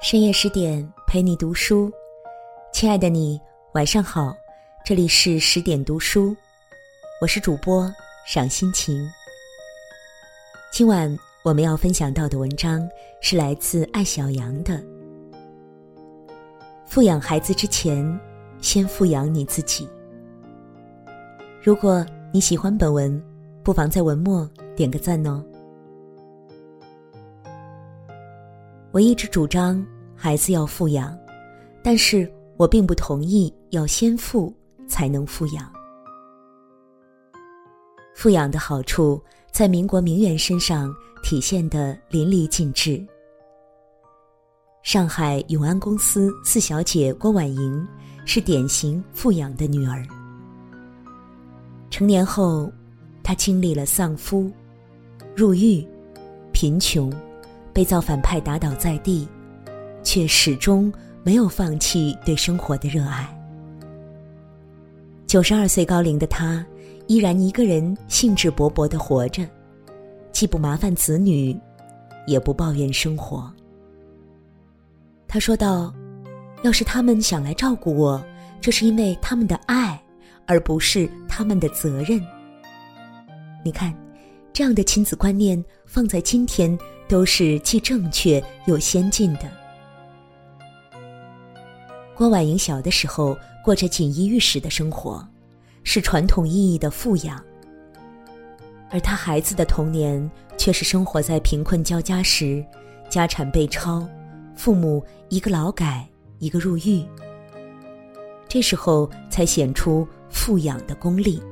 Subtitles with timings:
[0.00, 1.90] 深夜十点陪你读书，
[2.72, 3.38] 亲爱的你
[3.72, 4.32] 晚上好，
[4.84, 6.36] 这里是十点读书，
[7.20, 7.92] 我是主播
[8.24, 8.96] 赏心情。
[10.70, 12.88] 今晚我们要分享到的文章
[13.20, 14.80] 是来自艾小羊的：
[16.86, 18.18] 富养孩子之前，
[18.60, 19.88] 先富养你自己。
[21.60, 23.20] 如果你喜欢本文，
[23.64, 25.44] 不妨在文末点个赞哦。
[28.90, 29.84] 我一直主张
[30.16, 31.16] 孩子要富养，
[31.82, 34.54] 但是我并不同意要先富
[34.88, 35.70] 才能富养。
[38.14, 40.92] 富养的好处在民国名媛身上
[41.22, 43.04] 体现的淋漓尽致。
[44.82, 47.86] 上海永安公司四小姐郭婉莹
[48.24, 50.02] 是典型富养的女儿。
[51.90, 52.72] 成年后，
[53.22, 54.50] 她经历了丧夫、
[55.36, 55.86] 入狱、
[56.52, 57.12] 贫穷。
[57.78, 59.28] 被造反派打倒在地，
[60.02, 63.32] 却始终没有放弃对生活的热爱。
[65.28, 66.66] 九十二岁高龄的他，
[67.06, 69.48] 依然一个人兴致勃勃的活着，
[70.32, 71.56] 既不麻烦子女，
[72.26, 73.48] 也不抱怨生活。
[75.28, 75.94] 他说道
[76.64, 78.20] ：“要是他们想来照顾我，
[78.60, 80.02] 这是因为他们的爱，
[80.46, 82.20] 而不是他们的责任。”
[83.64, 83.94] 你看，
[84.52, 86.76] 这样的亲子观念放在今天。
[87.08, 89.50] 都是既正确又先进的。
[92.14, 95.26] 郭婉莹小的时候过着锦衣玉食的生活，
[95.84, 97.36] 是传统意义的富养；
[98.90, 102.64] 而她孩子的童年却是生活在贫困交加时，
[103.08, 104.06] 家产被抄，
[104.56, 106.06] 父母一个劳改，
[106.38, 107.04] 一个入狱，
[108.48, 111.42] 这时候才显出富养的功力。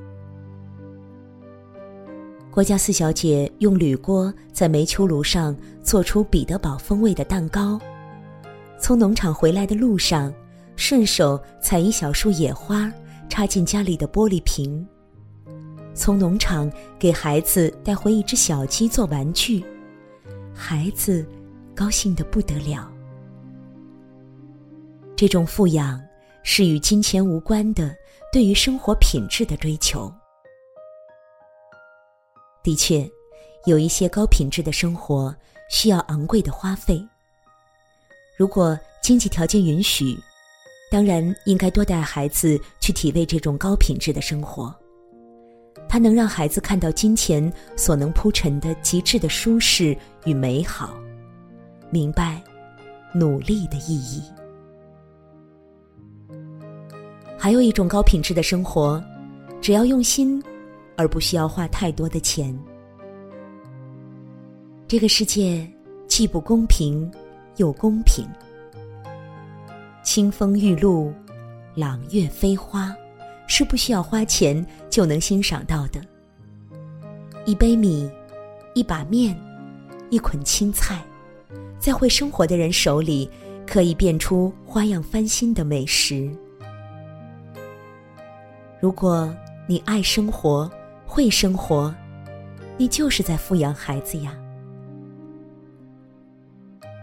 [2.56, 7.78] 郭家四小姐用铝锅在煤球炉上做出彼得堡风味的蛋糕，
[8.80, 10.32] 从农场回来的路上，
[10.74, 12.90] 顺手采一小束野花
[13.28, 14.88] 插进家里的玻璃瓶。
[15.92, 19.62] 从农场给孩子带回一只小鸡做玩具，
[20.54, 21.26] 孩子
[21.74, 22.90] 高兴的不得了。
[25.14, 26.00] 这种富养
[26.42, 27.94] 是与金钱无关的，
[28.32, 30.10] 对于生活品质的追求。
[32.66, 33.08] 的确，
[33.66, 35.32] 有一些高品质的生活
[35.70, 37.00] 需要昂贵的花费。
[38.36, 40.18] 如果经济条件允许，
[40.90, 44.74] 当然应该多带孩子去体味这种高品质的生活。
[45.88, 50.92] 它能让孩子看到金钱所能铺陈的极致的舒适与美好，
[51.88, 52.42] 明白
[53.14, 54.24] 努力的意义。
[57.38, 59.00] 还有一种高品质的生活，
[59.62, 60.42] 只要用心。
[60.96, 62.56] 而不需要花太多的钱。
[64.88, 65.68] 这个世界
[66.06, 67.10] 既不公平，
[67.56, 68.26] 又公平。
[70.02, 71.12] 清风玉露，
[71.74, 72.94] 朗月飞花，
[73.48, 76.00] 是不需要花钱就能欣赏到的。
[77.44, 78.08] 一杯米，
[78.74, 79.36] 一把面，
[80.10, 81.04] 一捆青菜，
[81.78, 83.28] 在会生活的人手里，
[83.66, 86.30] 可以变出花样翻新的美食。
[88.80, 89.34] 如果
[89.66, 90.70] 你爱生活，
[91.16, 91.94] 会生活，
[92.76, 94.36] 你就是在富养孩子呀。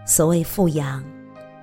[0.06, 1.02] 所谓富养，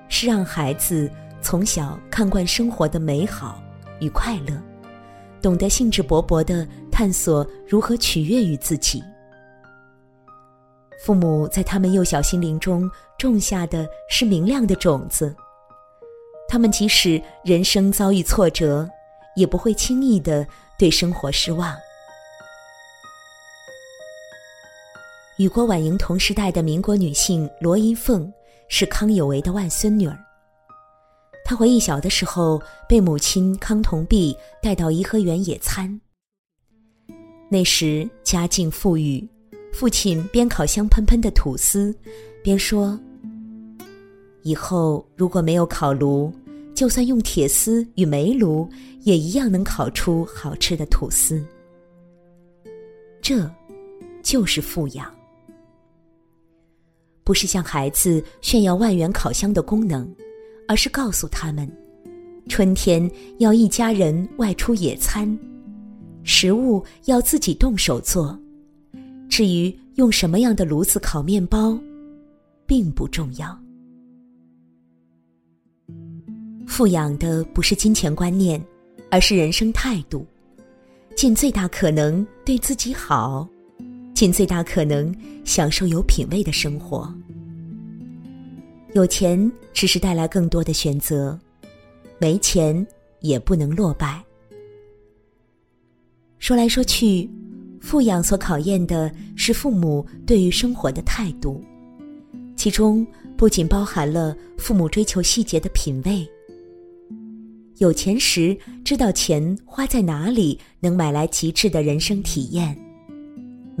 [0.06, 1.10] 是让孩子
[1.40, 3.62] 从小看惯生活的美好
[4.00, 4.54] 与快乐，
[5.40, 9.02] 懂得兴致勃勃的探索如何取悦于自己。
[11.02, 12.86] 父母在他们幼小心灵中
[13.16, 15.34] 种下的是明亮的种子，
[16.46, 18.86] 他们即使人生遭遇挫折，
[19.36, 20.46] 也不会轻易的
[20.78, 21.74] 对生活失望。
[25.42, 28.32] 与郭婉莹同时代的民国女性罗银凤
[28.68, 30.16] 是康有为的外孙女儿。
[31.44, 36.00] 她回忆小的时候被母亲康同璧带到颐和园野餐。
[37.50, 39.28] 那时家境富裕，
[39.72, 41.92] 父亲边烤香喷喷的吐司，
[42.40, 42.96] 边说
[44.42, 46.32] ：“以后如果没有烤炉，
[46.72, 51.44] 就算用铁丝与煤炉，也一样能烤出好吃的吐司。”
[53.20, 53.50] 这，
[54.22, 55.12] 就是富养。
[57.24, 60.08] 不是向孩子炫耀万元烤箱的功能，
[60.66, 61.70] 而是告诉他们，
[62.48, 65.38] 春天要一家人外出野餐，
[66.24, 68.38] 食物要自己动手做，
[69.28, 71.78] 至于用什么样的炉子烤面包，
[72.66, 73.56] 并不重要。
[76.66, 78.62] 富养的不是金钱观念，
[79.10, 80.26] 而是人生态度，
[81.14, 83.46] 尽最大可能对自己好。
[84.14, 85.14] 尽最大可能
[85.44, 87.12] 享受有品味的生活。
[88.94, 91.38] 有钱只是带来更多的选择，
[92.18, 92.86] 没钱
[93.20, 94.22] 也不能落败。
[96.38, 97.30] 说来说去，
[97.80, 101.64] 富养所考验的是父母对于生活的态度，
[102.54, 103.06] 其中
[103.36, 106.28] 不仅包含了父母追求细节的品味。
[107.78, 112.76] 有钱时知道钱花在哪里能买来极致的人生体验，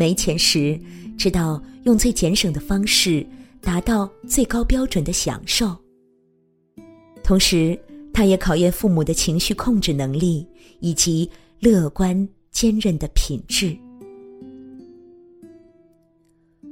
[0.02, 0.76] 没钱时
[1.16, 3.24] 知道用最节省的方式
[3.60, 5.76] 达到最高标准的享受。
[7.22, 7.78] 同时，
[8.12, 10.44] 他也考验父母的情绪控制能力
[10.80, 13.78] 以及乐观坚韧的品质。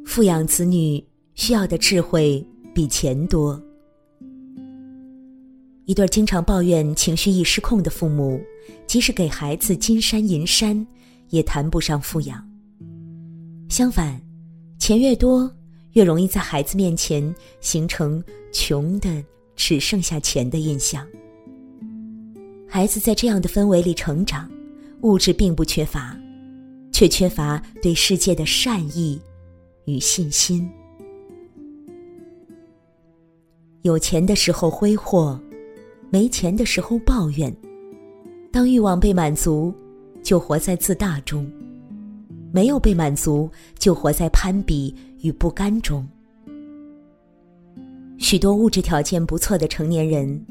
[0.04, 1.00] 富养子女
[1.36, 2.44] 需要的智慧
[2.74, 3.62] 比钱多。
[5.84, 8.40] 一对经常抱怨情绪易失控的父母，
[8.88, 10.84] 即使给孩子金山银山，
[11.28, 12.49] 也谈不上富养。
[13.70, 14.20] 相反，
[14.80, 15.48] 钱越多，
[15.92, 18.22] 越容易在孩子面前形成
[18.52, 19.24] 穷的
[19.54, 21.06] 只剩下钱的印象。
[22.68, 24.50] 孩子在这样的氛围里成长，
[25.02, 26.18] 物质并不缺乏，
[26.92, 29.20] 却缺乏对世界的善意
[29.84, 30.68] 与信心。
[33.82, 35.40] 有钱的时候挥霍。
[36.12, 37.56] 没钱的时候抱怨，
[38.50, 39.72] 当欲望被满足，
[40.24, 41.46] 就活在自大中；
[42.52, 46.06] 没有被满足，就活在攀比与不甘中。
[48.18, 50.44] 许多物质条件不错的成年人，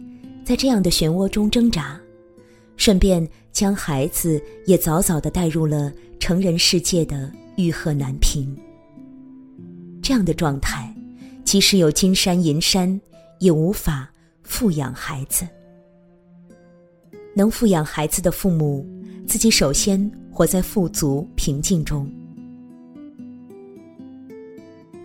[0.43, 1.99] 在这样的漩涡中挣扎，
[2.77, 8.57] 顺便将孩子也早早的带入了成人世界的欲壑难平。
[10.01, 10.93] 这样的状态，
[11.43, 12.99] 即使有金山银山，
[13.39, 14.09] 也无法。
[14.41, 15.47] 富养孩子，
[17.35, 18.83] 能富养孩子的父母，
[19.29, 22.11] 自己首先活在富足平静中。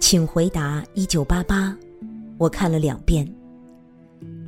[0.01, 1.77] 请回答一九八八，
[2.39, 3.31] 我看了两遍，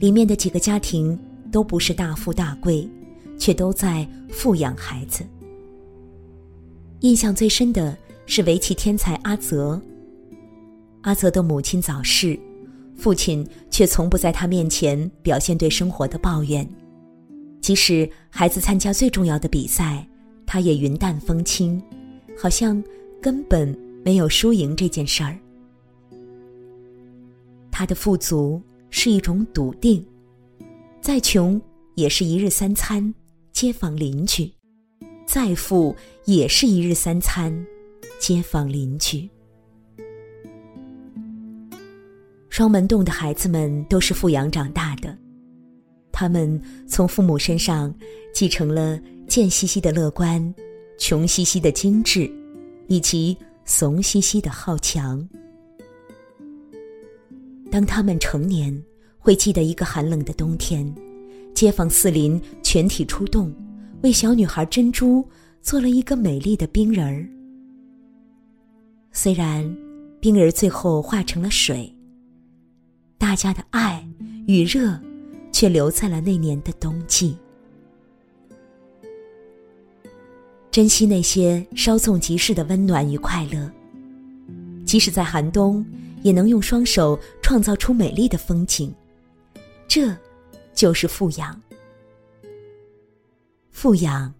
[0.00, 1.18] 里面的几个家庭
[1.52, 2.88] 都不是大富大贵，
[3.38, 5.22] 却都在富养孩子。
[7.00, 7.94] 印象最深的
[8.24, 9.78] 是围棋天才阿泽。
[11.02, 12.38] 阿泽的母亲早逝。
[12.96, 16.66] 父亲却从不在他面前表现对生活的抱怨，
[17.60, 20.06] 即使孩子参加最重要的比赛，
[20.46, 21.82] 他也云淡风轻，
[22.38, 22.82] 好像
[23.20, 25.36] 根本没有输赢这件事儿。
[27.72, 30.04] 他的富足是一种笃定，
[31.00, 31.60] 再穷
[31.94, 33.12] 也是一日三餐，
[33.52, 34.50] 街坊邻居；
[35.26, 35.94] 再富
[36.24, 37.52] 也是一日三餐，
[38.18, 39.28] 街坊邻居。
[42.48, 45.14] 双门洞的孩子们都是富养长大的，
[46.18, 46.58] 他们
[46.88, 47.94] 从父母身上
[48.32, 48.98] 继承了
[49.28, 50.54] 贱兮兮的乐观、
[50.96, 52.32] 穷兮兮的精致，
[52.86, 53.36] 以及
[53.66, 55.28] 怂兮兮的好强。
[57.70, 58.82] 当他们成年，
[59.18, 60.90] 会记得一个寒冷的冬天，
[61.54, 63.54] 街坊四邻全体出动，
[64.02, 65.22] 为小女孩珍珠
[65.60, 67.28] 做了一个美丽的冰人儿。
[69.12, 69.70] 虽然
[70.18, 71.94] 冰人最后化成了水。
[73.18, 74.02] 大家的爱
[74.46, 74.98] 与热，
[75.56, 77.34] 却留在了那年的冬季。
[80.70, 83.72] 珍惜那些稍纵即逝的温暖与快乐，
[84.84, 85.82] 即使在寒冬，
[86.20, 88.94] 也能用双手创造出美丽的风景。
[89.88, 90.14] 这，
[90.74, 91.58] 就是富养。
[93.70, 94.30] 富养，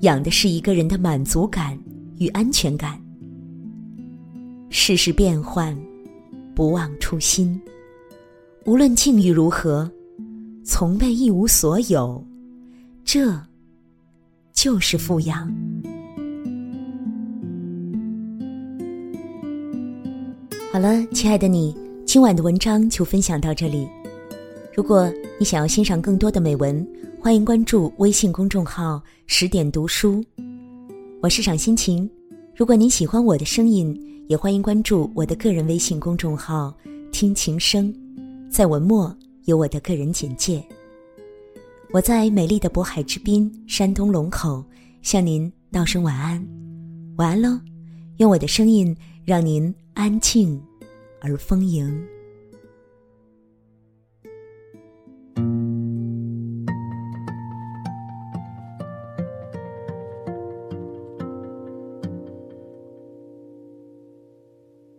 [0.00, 1.78] 养的是一个人的满足感
[2.16, 2.98] 与安全感。
[4.70, 5.78] 世事变幻，
[6.54, 7.60] 不忘初心。
[8.64, 9.90] 无论境遇如何，
[10.64, 12.24] 从未一无所有，
[13.04, 13.36] 这
[14.52, 15.52] 就是富养。
[20.72, 21.76] 好了，亲爱的你，
[22.06, 23.88] 今晚的文章就分享到这里。
[24.72, 26.86] 如果你想要欣赏更多的美文，
[27.20, 30.24] 欢迎关注微信公众号“十点读书”。
[31.20, 32.08] 我是赏心情。
[32.54, 36.72] 如果您喜欢我的声音，也欢迎关注我的个人微信公众号
[37.10, 37.92] “听情声”。
[38.48, 40.64] 在文末有我的个人简介。
[41.92, 44.64] 我在美丽的渤海之滨，山东龙口，
[45.02, 46.42] 向您道声晚安，
[47.16, 47.60] 晚安喽！
[48.18, 50.62] 用我的声音让您安静
[51.20, 52.02] 而丰盈。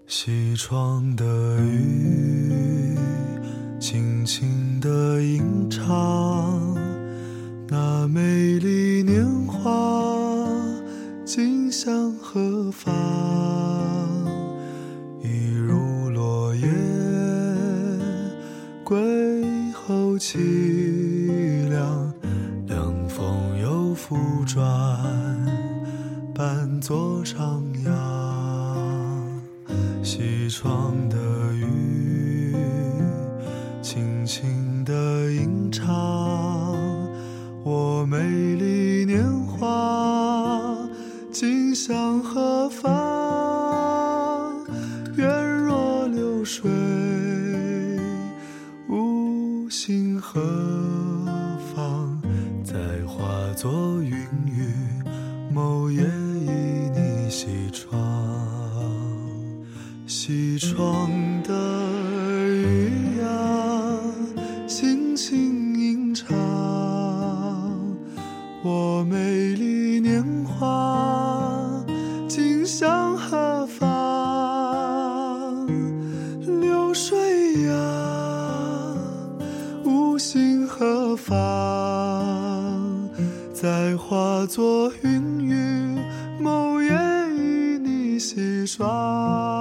[0.05, 1.25] 西窗的
[1.59, 2.95] 雨。
[3.83, 6.73] 轻轻的吟唱，
[7.67, 10.47] 那美丽年华，
[11.25, 12.95] 今向何方？
[15.21, 16.65] 一如落叶，
[18.85, 22.13] 归后凄凉，
[22.65, 24.65] 凉风又复转，
[26.33, 28.02] 伴作徜徉。
[49.73, 50.39] 心何
[51.73, 52.21] 方？
[52.63, 52.77] 再
[53.07, 54.11] 化作云
[54.45, 54.71] 雨，
[55.51, 57.91] 某夜依你西窗。
[60.05, 61.09] 西窗
[61.41, 61.51] 的
[62.51, 63.25] 雨呀，
[64.67, 66.37] 轻轻吟唱，
[68.63, 71.83] 我美丽年华，
[72.27, 73.42] 今向何
[84.53, 85.99] 作云雨，
[86.39, 86.91] 某夜
[87.35, 89.52] 与你戏耍。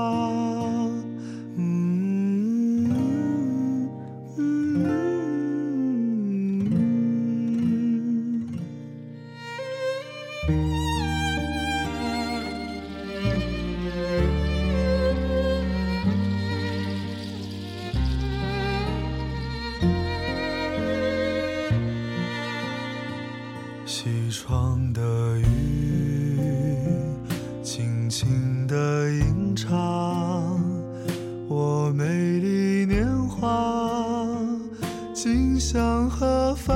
[35.25, 36.73] 今向何方？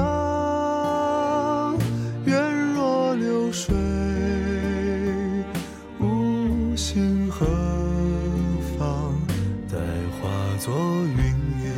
[2.27, 3.75] 愿若流水，
[5.99, 7.45] 无心何
[8.79, 9.17] 妨？
[9.69, 9.77] 待
[10.13, 10.29] 化
[10.61, 11.73] 作云雨，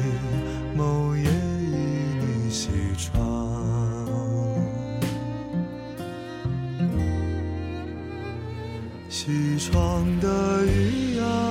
[0.76, 1.75] 某夜依
[2.20, 3.16] 你西窗。
[9.08, 11.48] 西窗的雨啊，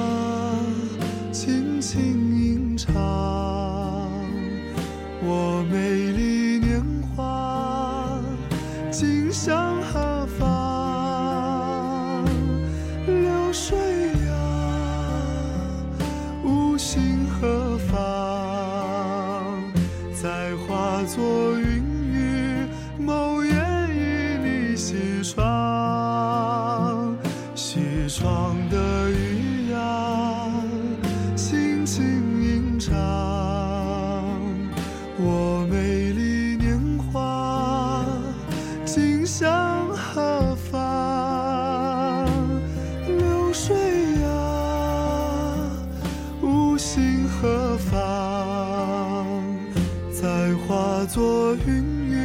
[50.98, 52.18] 化作云雨，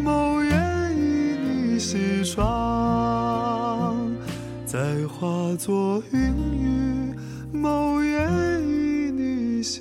[0.00, 0.50] 某夜
[0.94, 3.92] 倚你西窗。
[4.64, 4.78] 再
[5.08, 5.26] 化
[5.56, 7.12] 作云雨，
[7.52, 8.24] 某夜
[8.60, 9.80] 倚你西